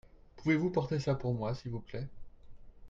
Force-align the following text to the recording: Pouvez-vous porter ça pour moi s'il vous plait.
Pouvez-vous 0.37 0.71
porter 0.71 0.99
ça 0.99 1.13
pour 1.13 1.35
moi 1.35 1.53
s'il 1.53 1.69
vous 1.69 1.79
plait. 1.79 2.07